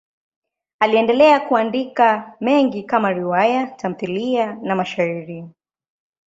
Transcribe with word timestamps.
Aliendelea 0.79 1.39
kuandika 1.39 2.33
mengi 2.41 2.83
kama 2.83 3.13
riwaya, 3.13 3.67
tamthiliya 3.67 4.55
na 4.55 4.75
mashairi. 4.75 5.45